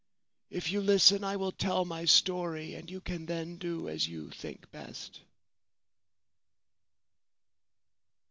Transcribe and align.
If 0.49 0.71
you 0.71 0.81
listen 0.81 1.23
I 1.23 1.35
will 1.35 1.51
tell 1.51 1.85
my 1.85 2.05
story, 2.05 2.73
and 2.73 2.89
you 2.89 3.01
can 3.01 3.27
then 3.27 3.57
do 3.57 3.87
as 3.87 4.07
you 4.07 4.31
think 4.31 4.71
best.' 4.71 5.21